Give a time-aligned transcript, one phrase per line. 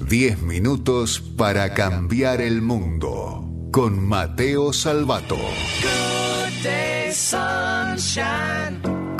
[0.00, 3.44] 10 minutos para cambiar el mundo.
[3.72, 5.36] Con Mateo Salvato.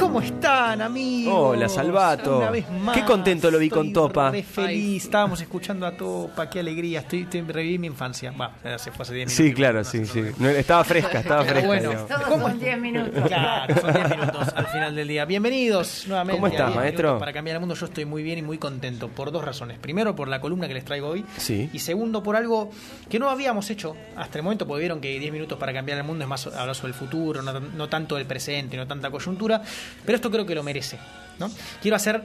[0.08, 1.34] ¿Cómo están, amigos?
[1.36, 2.38] Hola, Salvato.
[2.38, 2.96] Una vez más.
[2.96, 4.30] Qué contento lo vi con Topa.
[4.30, 5.04] re feliz.
[5.04, 6.48] Estábamos escuchando a Topa.
[6.48, 7.00] Qué alegría.
[7.00, 8.30] Estoy, estoy reviví mi infancia.
[8.32, 9.34] Va, se fue hace 10 minutos.
[9.34, 10.22] Sí, claro, sí, sí.
[10.38, 11.66] No, estaba fresca, estaba Pero fresca.
[11.66, 12.06] bueno.
[12.26, 12.48] ¿Cómo?
[12.48, 13.22] son 10 minutos.
[13.28, 15.26] Claro, son 10 minutos al final del día.
[15.26, 16.38] Bienvenidos nuevamente.
[16.40, 17.18] ¿Cómo estás, a 10 maestro?
[17.18, 19.78] Para cambiar el mundo, yo estoy muy bien y muy contento por dos razones.
[19.78, 21.22] Primero, por la columna que les traigo hoy.
[21.36, 21.68] Sí.
[21.70, 22.70] Y segundo, por algo
[23.10, 26.04] que no habíamos hecho hasta el momento, porque vieron que 10 minutos para cambiar el
[26.04, 29.60] mundo es más hablar sobre el futuro, no, no tanto del presente, no tanta coyuntura.
[30.04, 30.98] Pero esto creo que lo merece.
[31.38, 31.50] ¿no?
[31.80, 32.22] Quiero hacer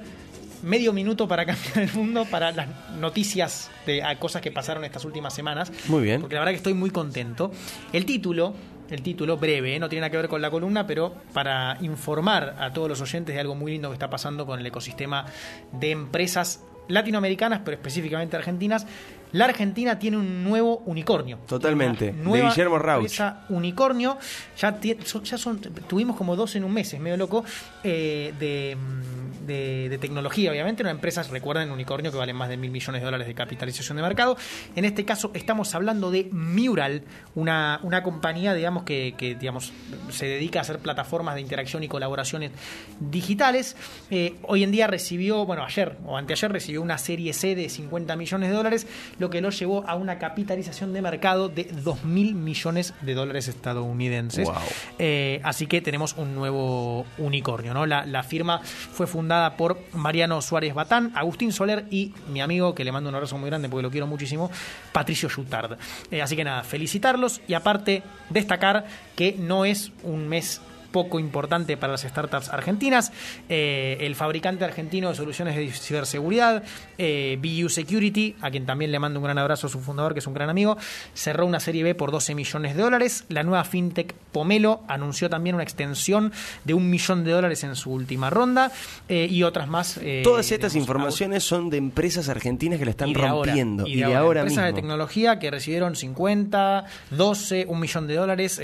[0.64, 2.68] medio minuto para cambiar el mundo para las
[3.00, 5.72] noticias de a cosas que pasaron estas últimas semanas.
[5.88, 6.22] Muy bien.
[6.22, 7.52] Porque la verdad que estoy muy contento.
[7.92, 8.56] El título,
[8.90, 9.80] el título breve, ¿eh?
[9.80, 13.36] no tiene nada que ver con la columna, pero para informar a todos los oyentes
[13.36, 15.26] de algo muy lindo que está pasando con el ecosistema
[15.72, 18.86] de empresas latinoamericanas, pero específicamente argentinas.
[19.34, 21.40] La Argentina tiene un nuevo unicornio.
[21.48, 23.02] Totalmente, Una de nueva Guillermo Rauch.
[23.04, 24.18] empresa unicornio.
[24.60, 27.44] Ya, ya son, tuvimos como dos en un mes, es medio loco,
[27.84, 30.84] eh, de, mm, de- de tecnología, obviamente.
[30.84, 34.04] Una empresa, recuerden, unicornio que vale más de mil millones de dólares de capitalización de
[34.04, 34.38] mercado.
[34.76, 37.04] En este caso estamos hablando de Mural,
[37.36, 39.74] una, una compañía, digamos, que, que, digamos,
[40.12, 42.52] se dedica a hacer plataformas de interacción y colaboraciones
[43.00, 43.76] digitales.
[44.12, 48.16] Eh, hoy en día recibió, bueno, ayer o anteayer recibió una serie C de 50
[48.16, 48.88] millones de dólares,
[49.24, 53.48] lo que lo llevó a una capitalización de mercado de 2 mil millones de dólares
[53.48, 54.46] estadounidenses.
[54.46, 54.56] Wow.
[55.00, 57.74] Eh, así que tenemos un nuevo unicornio.
[57.74, 57.86] ¿no?
[57.86, 62.84] La, la firma fue fundada por Mariano Suárez Batán, Agustín Soler y mi amigo, que
[62.84, 64.52] le mando un abrazo muy grande porque lo quiero muchísimo,
[64.92, 65.78] Patricio Jutard.
[66.12, 68.86] Eh, así que nada, felicitarlos y aparte destacar
[69.16, 70.60] que no es un mes
[70.94, 73.12] poco importante para las startups argentinas.
[73.50, 76.64] Eh, el fabricante argentino de soluciones de ciberseguridad,
[76.98, 80.20] eh, BU Security, a quien también le mando un gran abrazo a su fundador, que
[80.20, 80.78] es un gran amigo,
[81.14, 83.26] cerró una serie B por 12 millones de dólares.
[83.28, 86.32] La nueva fintech Pomelo anunció también una extensión
[86.64, 88.72] de un millón de dólares en su última ronda
[89.10, 89.98] eh, y otras más.
[89.98, 93.52] eh, Todas estas digamos, informaciones son de empresas argentinas que la están y de ahora,
[93.52, 93.88] rompiendo.
[93.88, 98.62] y de, ahora, ahora Empresas de tecnología que recibieron 50, 12, un millón de dólares.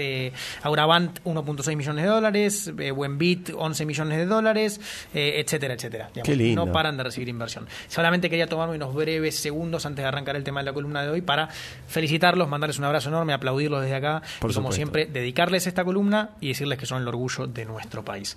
[0.62, 2.19] Auravant, 1.6 millones de dólares.
[2.20, 4.80] Eh, Buenbit, 11 millones de dólares.
[5.14, 6.10] eh, etcétera, etcétera.
[6.24, 6.66] Qué lindo.
[6.66, 7.68] No paran de recibir inversión.
[7.88, 11.10] Solamente quería tomarme unos breves segundos antes de arrancar el tema de la columna de
[11.10, 11.48] hoy para
[11.88, 14.22] felicitarlos, mandarles un abrazo enorme, aplaudirlos desde acá.
[14.40, 14.76] Por y como supuesto.
[14.76, 18.36] siempre, dedicarles esta columna y decirles que son el orgullo de nuestro país.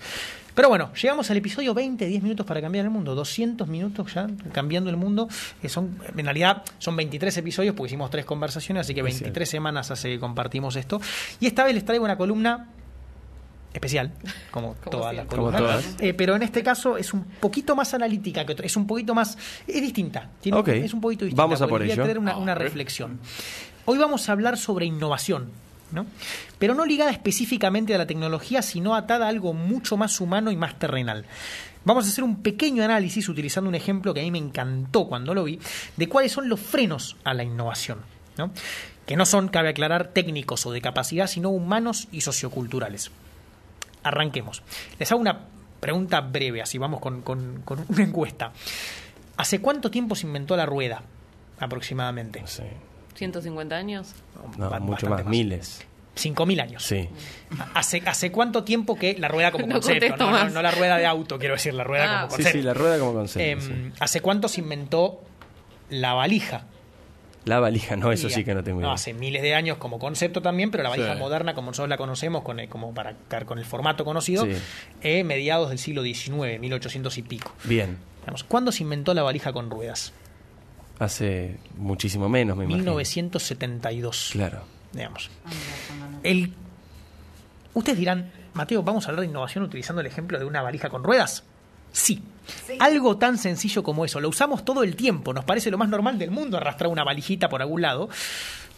[0.54, 4.26] Pero bueno, llegamos al episodio 20, 10 minutos para cambiar el mundo, 200 minutos ya
[4.52, 5.28] cambiando el mundo.
[5.62, 9.90] Eh, son, en realidad son 23 episodios porque hicimos tres conversaciones, así que 23 semanas
[9.90, 11.00] hace que compartimos esto.
[11.40, 12.68] Y esta vez les traigo una columna
[13.72, 14.12] especial,
[14.50, 15.26] como, todas las.
[15.26, 15.96] Como todas.
[16.00, 19.14] Eh, pero en este caso es un poquito más analítica, que otro- es un poquito
[19.14, 19.36] más...
[19.66, 20.68] Es distinta, tiene- Ok.
[20.68, 21.42] es un poquito distinta.
[21.42, 22.02] Vamos a porque por quería ello.
[22.04, 23.18] traer una, una reflexión.
[23.84, 25.50] Hoy vamos a hablar sobre innovación,
[25.90, 26.06] ¿no?
[26.58, 30.56] Pero no ligada específicamente a la tecnología, sino atada a algo mucho más humano y
[30.56, 31.24] más terrenal.
[31.84, 35.34] Vamos a hacer un pequeño análisis utilizando un ejemplo que a mí me encantó cuando
[35.34, 35.58] lo vi,
[35.96, 37.98] de cuáles son los frenos a la innovación,
[38.38, 38.52] ¿no?
[39.04, 43.10] Que no son, cabe aclarar, técnicos o de capacidad, sino humanos y socioculturales.
[44.02, 44.62] Arranquemos.
[44.98, 45.40] Les hago una
[45.80, 48.52] pregunta breve, así vamos con, con- con una encuesta.
[49.36, 51.02] ¿Hace cuánto tiempo se inventó la rueda?
[51.58, 52.40] Aproximadamente.
[52.40, 52.64] No sé.
[53.14, 54.14] 150 años.
[54.56, 55.86] No, mucho bastante más, miles.
[56.16, 56.82] 5.000 años.
[56.84, 57.08] Sí.
[57.74, 60.16] ¿Hace, ¿Hace cuánto tiempo que la rueda como No concepto?
[60.16, 60.52] No, no, más.
[60.52, 62.20] no la rueda de auto, quiero decir, la rueda Ah.
[62.22, 62.58] como Sí, concepto.
[62.58, 63.66] sí, la rueda como concepto.
[63.66, 63.92] Em, sí.
[64.00, 65.22] ¿Hace cuánto se inventó
[65.88, 66.64] la valija?
[67.44, 68.92] La valija, no, eso Y- sí que no tengo idea.
[68.92, 71.18] hace miles de años como concepto también, pero la valija Sí.
[71.18, 74.52] moderna, como nosotros la conocemos, con el, como para caer con el formato conocido, Sí.
[75.02, 77.52] eh, mediados del siglo XIX, 1800 y pico.
[77.64, 77.98] Bien.
[78.20, 80.12] Digamos, ¿Cuándo se inventó la valija con ruedas?
[81.00, 82.92] Hace muchísimo menos, me imagino.
[82.92, 84.30] 1972.
[84.32, 84.62] Claro.
[84.92, 85.30] Digamos.
[86.22, 86.52] El...
[87.74, 91.02] Ustedes dirán, Mateo, ¿vamos a hablar de innovación utilizando el ejemplo de una valija con
[91.02, 91.42] ruedas?
[91.90, 92.22] Sí.
[92.80, 94.20] Algo tan sencillo como eso.
[94.20, 95.32] Lo usamos todo el tiempo.
[95.32, 98.08] Nos parece lo más normal del mundo arrastrar una valijita por algún lado.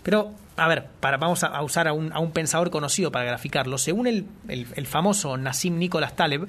[0.03, 3.79] Pero, a ver, para, vamos a, usar a un, a un pensador conocido para graficarlo.
[3.79, 6.47] Según el, el- el famoso Nassim Nicholas Taleb,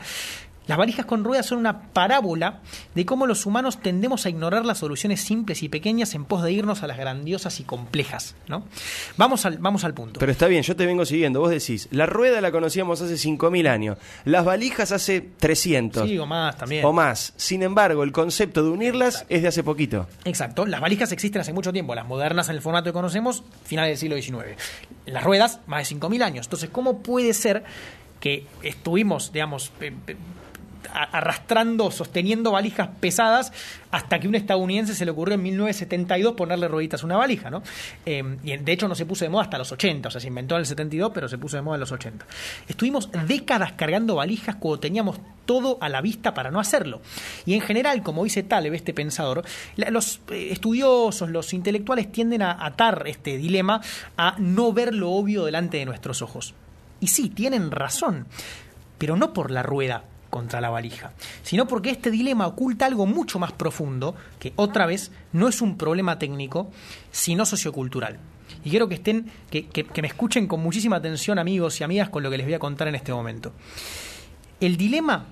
[0.67, 2.61] las valijas con ruedas son una parábola
[2.95, 6.51] de cómo los humanos tendemos a ignorar las soluciones simples y pequeñas en pos de
[6.51, 8.35] irnos a las grandiosas y complejas.
[8.47, 8.65] ¿no?
[9.17, 10.19] Vamos, al, vamos al punto.
[10.19, 11.39] Pero está bien, yo te vengo siguiendo.
[11.39, 16.25] Vos decís, la rueda la conocíamos hace 5.000 años, las valijas hace 300 sí, o
[16.25, 16.85] más también.
[16.85, 17.33] o más.
[17.37, 20.07] Sin embargo, el concepto de unirlas es de hace poquito.
[20.25, 23.91] Exacto, las valijas existen hace mucho tiempo, las modernas en el formato que conocemos, finales
[23.91, 24.59] del siglo XIX.
[25.05, 26.45] Las ruedas, más de 5.000 años.
[26.47, 27.63] Entonces, ¿cómo puede ser
[28.19, 29.71] que estuvimos, digamos,
[30.93, 33.51] arrastrando, sosteniendo valijas pesadas,
[33.91, 37.63] hasta que un estadounidense se le ocurrió en 1972 ponerle rueditas a una valija, ¿no?
[38.05, 40.27] Eh, y de hecho no se puso de moda hasta los 80, o sea, se
[40.27, 42.25] inventó en el 72, pero se puso de moda en los 80.
[42.67, 47.01] Estuvimos décadas cargando valijas cuando teníamos todo a la vista para no hacerlo.
[47.45, 49.43] Y en general, como dice Taleb, este pensador,
[49.77, 53.81] los eh, estudiosos, los intelectuales tienden a atar este dilema
[54.17, 56.53] a no ver lo obvio delante de nuestros ojos.
[56.99, 58.25] Y sí, tienen razón,
[58.97, 60.03] pero no por la rueda
[60.35, 65.13] contra la valija, sino porque este dilema oculta algo mucho más profundo, que otra vez
[65.31, 66.69] no es un problema técnico,
[67.09, 68.19] sino sociocultural.
[68.65, 72.21] Y quiero que estén, que, que me escuchen con muchísima atención, amigos y amigas, con
[72.21, 73.53] lo que les voy a contar en este momento.
[74.59, 75.23] El dilema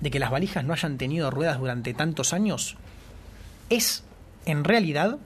[0.00, 2.76] de que las valijas no hayan tenido ruedas durante tantos años
[3.70, 4.04] es,
[4.44, 5.16] en realidad,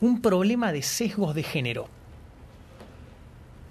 [0.00, 1.88] un problema de sesgos de género.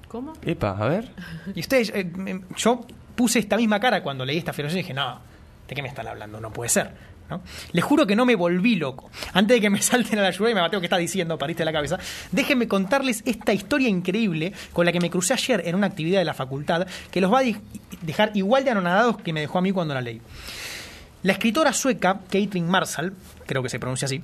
[0.10, 0.34] ¿Cómo?
[0.44, 1.12] Epa, a ver.
[1.56, 2.12] Y ustedes, eh,
[2.56, 2.86] yo
[3.18, 5.20] puse esta misma cara cuando leí esta afirmación y dije, no,
[5.68, 6.40] ¿de qué me están hablando?
[6.40, 6.92] No puede ser.
[7.30, 7.42] ¿no?
[7.74, 9.10] Les juro que no me volví loco.
[9.34, 11.66] Antes de que me salten a la lluvia y me mateo que está diciendo, pariste
[11.66, 11.98] la cabeza,
[12.32, 16.26] déjenme contarles esta historia increíble con la que me crucé ayer en una actividad de
[16.26, 17.44] la facultad que los va a
[18.02, 20.22] dejar igual de anonadados que me dejó a mí cuando la leí.
[21.24, 23.14] La escritora sueca Caitlin Marsall,
[23.48, 24.22] creo que se pronuncia así,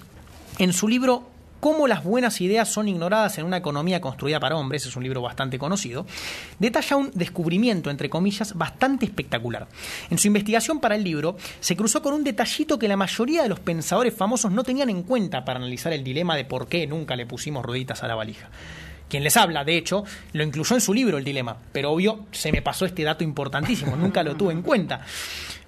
[0.60, 1.33] en su libro
[1.64, 5.22] Cómo las buenas ideas son ignoradas en una economía construida para hombres, es un libro
[5.22, 6.06] bastante conocido,
[6.60, 9.70] detalla un descubrimiento, entre comillas, bastante espectacular.
[10.10, 13.48] En su investigación para el libro, se cruzó con un detallito que la mayoría de
[13.48, 17.16] los pensadores famosos no tenían en cuenta para analizar el dilema de por qué nunca
[17.16, 18.50] le pusimos rueditas a la valija.
[19.08, 22.52] Quien les habla, de hecho, lo incluyó en su libro el dilema, pero obvio se
[22.52, 25.06] me pasó este dato importantísimo, nunca lo tuve en cuenta.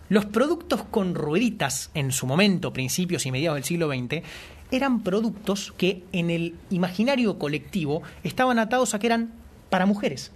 [0.07, 4.21] Los productos con rueditas en su momento, principios y mediados del siglo XX,
[4.71, 9.33] eran productos que en el imaginario colectivo estaban atados a que eran
[9.69, 10.31] para mujeres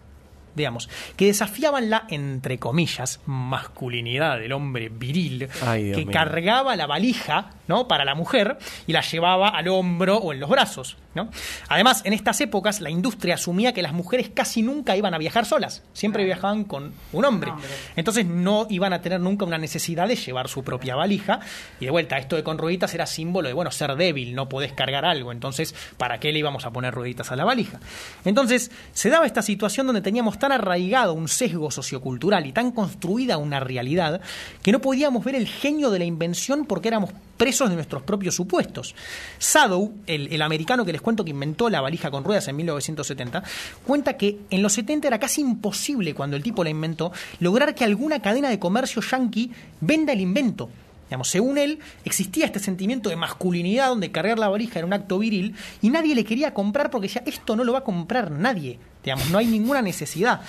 [0.56, 7.88] digamos, que desafiaban la, entre comillas, masculinidad del hombre viril, que cargaba la valija, ¿no?
[7.88, 8.58] Para la mujer
[8.88, 11.30] y la llevaba al hombro o en los brazos, ¿no?
[11.70, 15.46] Además, en estas épocas la industria asumía que las mujeres casi nunca iban a viajar
[15.46, 17.54] solas, siempre viajaban con un hombre.
[17.96, 21.40] Entonces no iban a tener nunca una necesidad de llevar su propia valija.
[21.80, 24.74] Y de vuelta, esto de con rueditas era símbolo de, bueno, ser débil, no podés
[24.74, 25.32] cargar algo.
[25.32, 27.80] Entonces, ¿para qué le íbamos a poner rueditas a la valija?
[28.26, 33.38] Entonces, se daba esta situación donde teníamos tan arraigado un sesgo sociocultural y tan construida
[33.38, 34.22] una realidad
[34.64, 38.36] que no podíamos ver el genio de la invención porque éramos presos de nuestros propios
[38.36, 38.96] supuestos.
[39.38, 43.44] Sadow, el, americano que les cuento que inventó la valija con ruedas en 1970,
[43.86, 47.84] cuenta que en los 70 era casi imposible cuando el tipo la inventó lograr que
[47.84, 49.52] alguna cadena de comercio yankee
[49.82, 50.70] venda el invento.
[51.10, 55.18] Digamos, según él, existía este sentimiento de masculinidad donde cargar la valija era un acto
[55.18, 58.78] viril y nadie le quería comprar porque decía, esto no lo va a comprar nadie.
[59.04, 60.42] Digamos, no hay ninguna necesidad.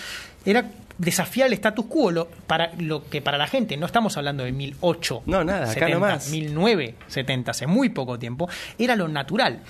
[0.45, 0.71] Era
[1.01, 4.53] desafiar el status quo, lo, para lo que para la gente, no estamos hablando de
[4.53, 8.49] 1008, no, nada, acá 1970, hace muy poco tiempo,
[8.79, 9.61] era lo natural.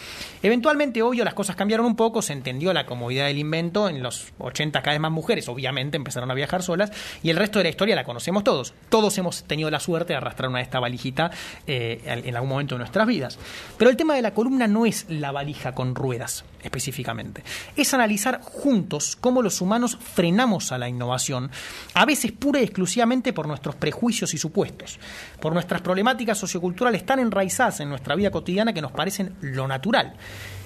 [0.43, 4.33] Eventualmente, obvio, las cosas cambiaron un poco, se entendió la comodidad del invento, en los
[4.39, 6.91] 80 cada vez más mujeres, obviamente, empezaron a viajar solas,
[7.23, 8.75] y el resto de la historia la conocemos todos.
[8.89, 11.31] Todos hemos tenido la suerte de arrastrar una de esta valijita
[11.67, 13.39] eh, en algún momento de nuestras vidas.
[13.79, 17.45] Pero el tema de la columna no es la valija con ruedas, específicamente.
[17.77, 21.20] Es analizar juntos cómo los humanos frenamos a la innovación
[21.95, 24.99] a veces pura y exclusivamente por nuestros prejuicios y supuestos,
[25.41, 30.15] por nuestras problemáticas socioculturales tan enraizadas en nuestra vida cotidiana que nos parecen lo natural.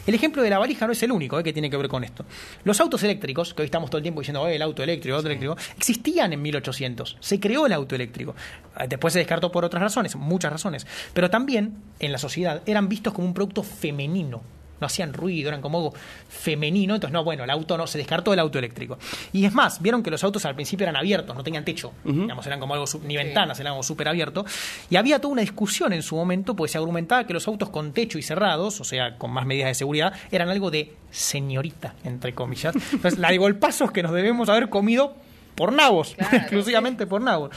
[0.07, 2.05] El ejemplo de la valija no es el único eh, que tiene que ver con
[2.05, 2.27] esto.
[2.65, 5.29] Los autos eléctricos, que hoy estamos todo el tiempo diciendo el auto eléctrico, el auto
[5.29, 7.17] eléctrico, existían en 1800.
[7.21, 8.35] Se creó el auto eléctrico.
[8.79, 10.87] Eh, después se descartó por otras razones, muchas razones.
[11.15, 14.43] Pero también en la sociedad eran vistos como un producto femenino
[14.85, 15.95] no hacían ruido, eran como algo
[16.29, 18.99] femenino, entonces no, bueno, el auto no, se descartó el auto eléctrico.
[19.33, 22.47] Y es más, vieron que los autos al principio eran abiertos, no tenían techo, digamos,
[22.47, 24.45] eran como algo, ni ventanas, eran algo súper abierto,
[24.91, 27.93] y había toda una discusión en su momento, pues se argumentaba que los autos con
[27.93, 32.35] techo y cerrados, o sea, con más medidas de seguridad, eran algo de señorita, entre
[32.35, 32.75] comillas.
[32.93, 35.15] Entonces, la de golpazos que nos debemos haber comido
[35.55, 37.51] por nabos, exclusivamente por nabos.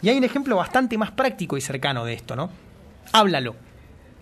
[0.00, 2.50] Y hay un ejemplo bastante más práctico y cercano de esto, ¿no?
[3.12, 3.54] Háblalo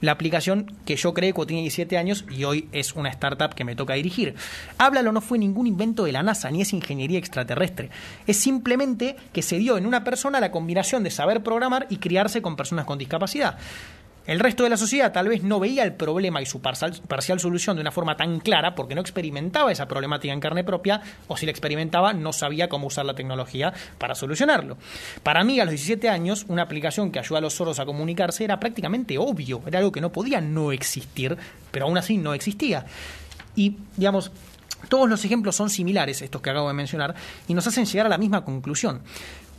[0.01, 3.65] la aplicación que yo creé cuando tenía 17 años y hoy es una startup que
[3.65, 4.35] me toca dirigir.
[4.79, 7.91] Háblalo no fue ningún invento de la NASA, ni es ingeniería extraterrestre.
[8.27, 12.43] Es simplemente que se dio en una persona la combinación de saber programar y criarse
[12.43, 13.59] con personas con discapacidad.
[14.27, 17.77] El resto de la sociedad tal vez no veía el problema y su parcial, solución
[17.77, 21.47] de una forma tan clara porque no experimentaba esa problemática en carne propia o si
[21.47, 24.77] la experimentaba no sabía cómo usar la tecnología para solucionarlo.
[25.23, 28.45] Para mí a los 17 años una aplicación que ayuda a los sordos a comunicarse
[28.45, 31.37] era prácticamente obvio, era algo que no podía no existir,
[31.71, 32.85] pero aún así no existía.
[33.57, 34.31] Y digamos,
[34.89, 37.15] todos los ejemplos son similares, estos que acabo de mencionar,
[37.49, 39.03] y nos hacen llegar a la misma conclusión.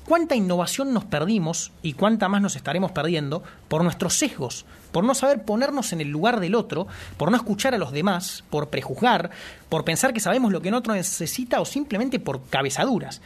[0.06, 5.16] Cuánta innovación nos perdimos y cuánta más nos estaremos perdiendo por nuestros sesgos, por no
[5.16, 9.32] saber ponernos en el lugar del otro, por no escuchar a los demás, por prejuzgar,
[9.70, 13.22] por pensar que sabemos lo que el otro necesita o simplemente por cabezaduras.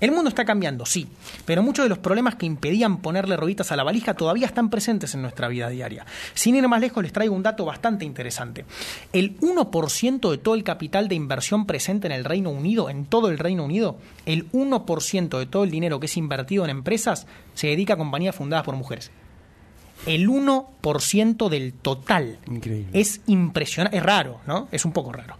[0.00, 1.08] El mundo está cambiando, sí,
[1.44, 5.14] pero muchos de los problemas que impedían ponerle rueditas a la valija todavía están presentes
[5.14, 6.06] en nuestra vida diaria.
[6.34, 8.64] Sin ir más lejos, les traigo un dato bastante interesante.
[9.12, 13.28] El 1% de todo el capital de inversión presente en el Reino Unido, en todo
[13.28, 17.66] el Reino Unido, el 1% de todo el dinero que es invertido en empresas se
[17.66, 19.10] dedica a compañías fundadas por mujeres
[20.06, 22.38] el 1% del total.
[22.46, 22.88] Increíble.
[22.98, 24.68] Es impresionante, es raro, ¿no?
[24.72, 25.36] Es un poco raro.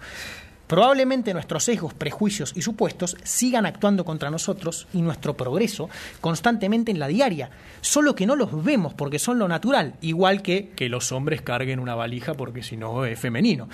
[0.71, 7.01] Probablemente nuestros sesgos, prejuicios y supuestos sigan actuando contra nosotros y nuestro progreso constantemente en
[7.01, 7.51] la diaria,
[7.81, 11.81] solo que no los vemos porque son lo natural, igual que que los hombres carguen
[11.81, 13.69] una valija porque si no es femenino.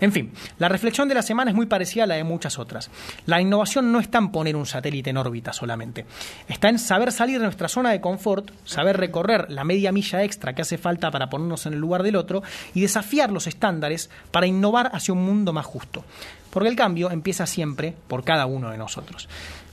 [0.00, 2.90] En fin, la reflexión de la semana es muy parecida a la de muchas otras.
[3.26, 6.06] La innovación no está en poner un satélite en órbita solamente,
[6.48, 10.54] está en saber salir de nuestra zona de confort, saber recorrer la media milla extra
[10.54, 12.42] que hace falta para ponernos en el lugar del otro
[12.74, 16.04] y desafiar los estándares para innovar hacia un mundo más justo.
[16.50, 19.28] Porque el cambio empieza siempre por cada uno de nosotros.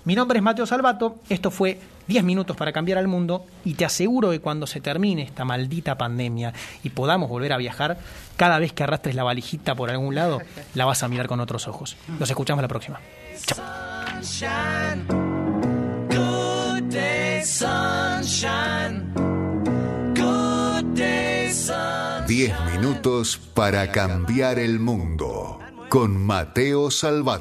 [0.07, 3.83] Mi nombre es Mateo Salvato, esto fue 10 minutos para cambiar al mundo y te
[3.83, 7.97] aseguro que cuando se termine esta maldita pandemia y podamos volver a viajar,
[8.37, 10.39] cada vez que arrastres la valijita por algún lado,
[10.75, 11.97] la vas a mirar con otros ojos.
[12.19, 13.01] Nos escuchamos la próxima.
[17.43, 19.13] sunshine.
[22.27, 25.59] 10 minutos para cambiar el mundo
[25.89, 27.35] con Mateo Salvat.